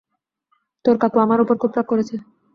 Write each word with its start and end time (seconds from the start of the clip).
তোর 0.85 0.95
কাকু 1.01 1.17
আমাদের 1.19 1.43
উপর 1.45 1.55
খুব 1.61 1.71
রাগ 1.75 1.85
করেছে। 1.91 2.15